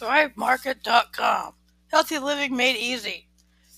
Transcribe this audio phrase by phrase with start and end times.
[0.00, 1.52] ThriveMarket.com.
[1.88, 3.28] Healthy living made easy.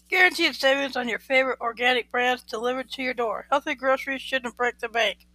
[0.08, 3.46] Guaranteed savings on your favorite organic brands delivered to your door.
[3.50, 5.26] Healthy groceries shouldn't break the bank.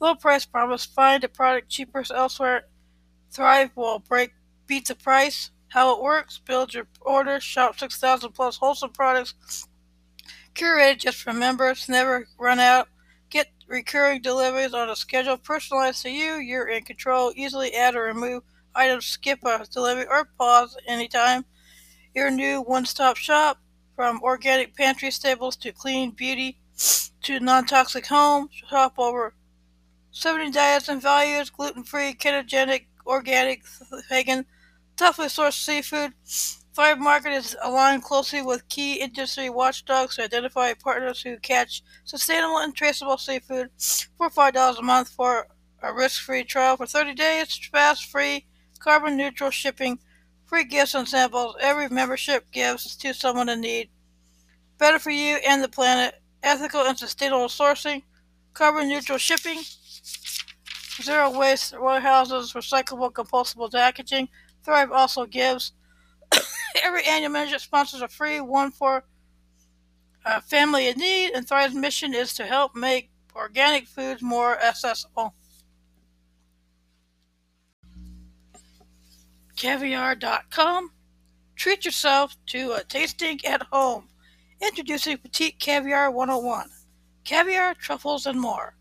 [0.00, 0.84] Low price promise.
[0.86, 2.68] Find a product cheaper elsewhere.
[3.30, 4.32] Thrive will break
[4.66, 5.50] beat the price.
[5.68, 7.38] How it works: build your order.
[7.40, 9.66] Shop 6,000 plus wholesome products
[10.54, 11.88] curated just for members.
[11.88, 12.88] Never run out.
[13.28, 16.36] Get recurring deliveries on a schedule personalized to you.
[16.36, 17.32] You're in control.
[17.36, 18.42] Easily add or remove
[18.74, 21.44] items, skip a delivery, or pause anytime.
[22.14, 23.58] Your new one stop shop
[23.96, 26.58] from organic pantry staples to clean beauty
[27.22, 28.48] to non toxic home.
[28.68, 29.34] Shop over
[30.10, 33.64] 70 diets and values gluten free, ketogenic, organic,
[34.08, 34.46] vegan,
[34.96, 36.12] toughly sourced seafood.
[36.74, 42.58] Thrive Market is aligned closely with key industry watchdogs to identify partners who catch sustainable
[42.58, 43.70] and traceable seafood
[44.16, 45.46] for $5 a month for
[45.82, 48.46] a risk free trial for 30 days, fast, free,
[48.84, 49.98] carbon neutral shipping,
[50.44, 51.56] free gifts and samples.
[51.58, 53.88] Every membership gives to someone in need.
[54.76, 56.20] Better for you and the planet.
[56.42, 58.02] Ethical and sustainable sourcing,
[58.52, 59.62] carbon neutral shipping,
[61.02, 64.28] zero waste warehouses, recyclable compostable packaging.
[64.62, 65.72] Thrive also gives
[66.82, 69.04] Every annual membership sponsors a free one for
[70.26, 75.34] a family in need, and Thrive's mission is to help make organic foods more accessible.
[79.56, 80.90] Caviar.com.
[81.56, 84.08] Treat yourself to a tasting at home.
[84.60, 86.68] Introducing Petite Caviar 101.
[87.24, 88.74] Caviar, truffles, and more.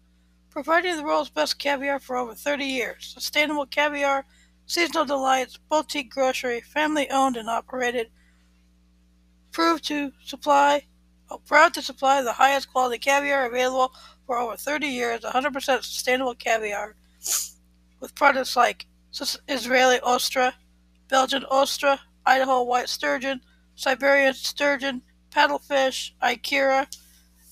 [0.49, 3.13] Providing the world's best caviar for over 30 years.
[3.13, 4.25] Sustainable caviar
[4.65, 8.09] Seasonal Delights, boutique grocery, family owned and operated.
[9.51, 10.85] Proved to supply,
[11.29, 13.93] oh, proud to supply the highest quality caviar available
[14.25, 16.95] for over 30 years, 100% sustainable caviar,
[17.99, 18.87] with products like
[19.47, 20.53] Israeli ostra,
[21.09, 23.41] Belgian ostra, Idaho white sturgeon,
[23.75, 25.01] Siberian sturgeon,
[25.31, 26.87] paddlefish, Ikura,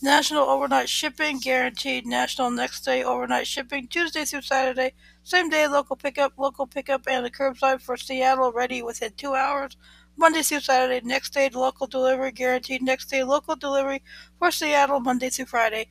[0.02, 5.96] national overnight shipping, guaranteed national next day overnight shipping, Tuesday through Saturday, same day local
[5.96, 9.78] pickup, local pickup, and the curbside for Seattle ready within two hours.
[10.18, 12.82] Monday through Saturday, next day local delivery guaranteed.
[12.82, 14.04] Next day local delivery
[14.38, 15.88] for Seattle Monday through Friday.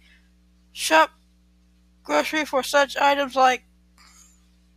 [0.73, 1.11] Shop
[2.03, 3.65] grocery for such items like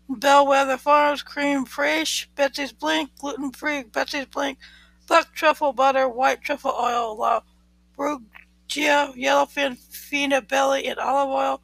[0.09, 4.57] Bellwether Farms, cream fraiche, Betsy's Blink, gluten free Betsy's Blink,
[5.07, 7.41] buck truffle butter, white truffle oil, La
[7.97, 11.61] Brugia, yellowfin, fina belly, and olive oil.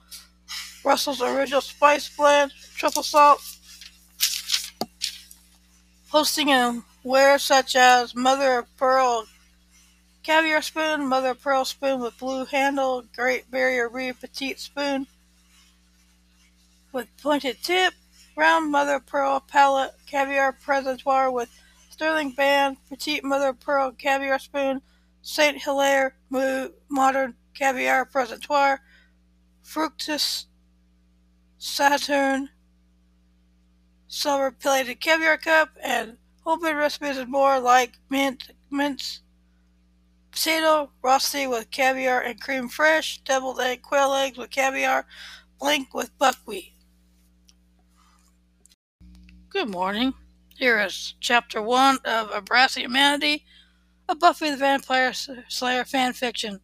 [0.83, 3.41] Russell's Original Spice Blend, Truffle Salt,
[6.09, 9.25] hosting and wares such as Mother of Pearl
[10.23, 15.07] Caviar Spoon, Mother of Pearl Spoon with blue handle, Great Barrier Reef Petite Spoon
[16.91, 17.93] with pointed tip,
[18.39, 21.49] round Mother of Pearl Palette Caviar Presentoir with
[21.89, 24.81] sterling band, Petite Mother of Pearl Caviar Spoon,
[25.21, 25.61] St.
[25.61, 28.79] Hilaire Modern Caviar Presentoir,
[29.61, 30.45] Fructus
[31.57, 32.47] Saturn,
[34.07, 39.19] silver plated caviar cup, and homemade recipes and more like mint, mince,
[40.31, 45.05] potato, rosti with caviar and cream fresh, deviled egg, quail eggs with caviar,
[45.59, 46.71] blink with buckwheat.
[49.51, 50.13] Good morning.
[50.57, 53.45] Here is chapter one of A Brass Humanity,
[54.07, 56.59] a Buffy the Vampire Slayer fan fiction.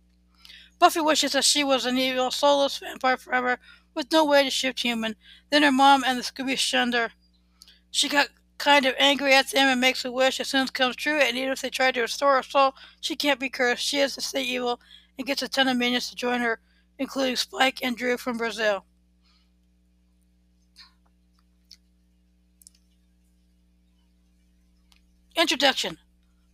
[0.77, 3.57] Buffy wishes that she was an evil, soulless vampire forever
[3.95, 5.15] with no way to shift human.
[5.49, 7.09] Then her mom and the Scooby shunned her.
[7.89, 8.27] She got
[8.59, 11.53] kind of angry at them and makes a wish as soon comes true, and even
[11.53, 13.83] if they try to restore her soul, she can't be cursed.
[13.83, 14.79] She has to stay evil
[15.17, 16.59] and gets a ton of minions to join her,
[16.99, 18.85] including Spike and Dru from Brazil.
[25.35, 25.97] Introduction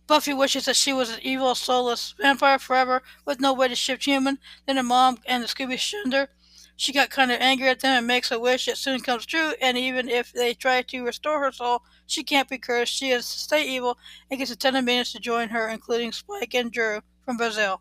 [0.08, 4.04] Buffy wishes that she was an evil, soulless vampire forever with no way to shift
[4.04, 4.38] human.
[4.66, 6.28] Then her mom and the Scooby shunned.
[6.76, 9.52] She got kind of angry at them and makes a wish that soon comes true,
[9.60, 12.92] and even if they try to restore her soul, she can't be cursed.
[12.92, 13.98] She has to stay evil
[14.30, 17.80] and gets a ton of minions to join her, including Spike and Dru from Brazil.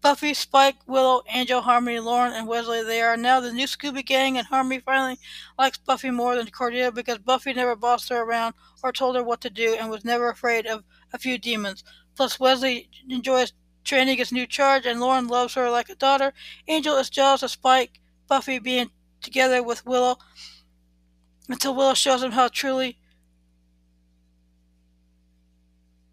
[0.00, 2.84] Buffy, Spike, Willow, Angel, Harmony, Lorne, and Wesley.
[2.84, 5.18] They are now the new Scooby Gang, and Harmony finally
[5.58, 9.40] likes Buffy more than Cordelia because Buffy never bossed her around or told her what
[9.40, 11.82] to do and was never afraid of a few demons.
[12.14, 13.52] Plus, Wesley enjoys
[13.82, 16.32] training his new charge, and Lorne loves her like a daughter.
[16.68, 18.90] Angel is jealous of Spike, Buffy being
[19.20, 20.16] together with Willow
[21.48, 22.98] until Willow shows him how truly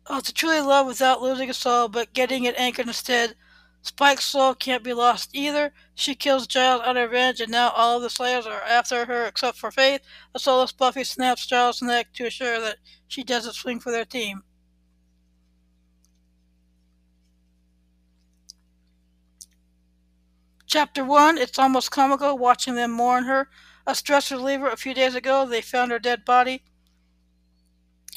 [0.08, 3.36] how to truly love without losing a soul, but getting it anchored instead.
[3.86, 5.72] Spike's soul can't be lost either.
[5.94, 9.28] She kills Giles out of revenge, and now all of the Slayers are after her
[9.28, 10.02] except for Faith.
[10.34, 12.78] A soulless Buffy snaps Giles' neck to assure that
[13.08, 14.42] she doesn't swing for their team.
[20.66, 23.50] Chapter 1 It's almost comical watching them mourn her.
[23.86, 26.64] A stress reliever a few days ago, they found her dead body.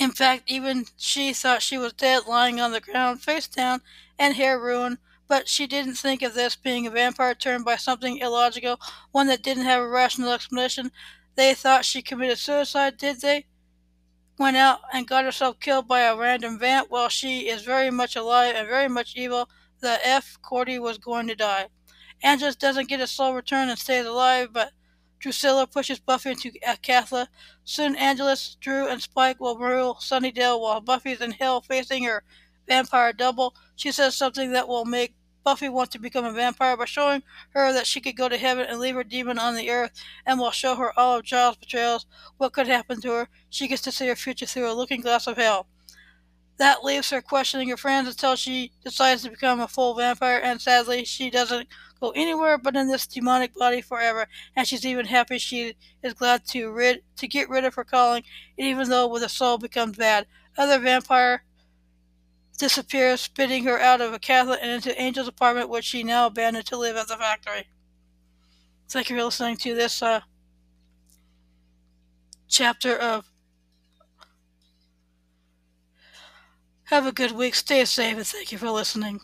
[0.01, 3.83] In fact, even she thought she was dead, lying on the ground, face down,
[4.19, 4.97] and hair ruined
[5.29, 8.81] but she didn't think of this being a vampire turned by something illogical,
[9.13, 10.91] one that didn't have a rational explanation.
[11.37, 13.47] They thought she committed suicide, did they?
[14.39, 16.91] Went out and got herself killed by a random vamp.
[16.91, 19.49] Well, she is very much alive and very much evil.
[19.81, 20.39] The F.
[20.43, 21.67] Cordy was going to die.
[22.23, 24.73] Angelus doesn't get a slow return and stays alive, but
[25.21, 27.29] Drusilla pushes Buffy into Acathla.
[27.65, 32.25] Soon Angelus, Dru, and Spike will rule Sunnydale while Buffy's in hell facing her
[32.69, 33.55] vampire double.
[33.77, 37.73] She says something that will make Buffy want to become a vampire by showing her
[37.73, 39.93] that she could go to heaven and leave her demon on the earth,
[40.27, 42.05] and will show her all of Giles' betrayals,
[42.37, 43.29] what could happen to her.
[43.49, 45.67] She gets to see her future through a looking glass of hell.
[46.59, 50.61] That leaves her questioning her friends until she decides to become a full vampire, and
[50.61, 51.69] sadly, she doesn't
[52.01, 54.27] go anywhere but in this demonic body forever.
[54.55, 58.25] And she's even happy she is glad to rid to get rid of her calling,
[58.59, 60.27] even though with a soul becomes bad.
[60.59, 61.45] Other vampire
[62.59, 66.77] disappears, spitting her out of Acathla and into Angel's apartment, which she now abandoned to
[66.77, 67.69] live at the factory.
[68.89, 70.21] Thank you for listening to this uh,
[72.49, 73.25] chapter of.
[76.85, 77.55] Have a good week.
[77.55, 79.21] Stay safe, and thank you for listening.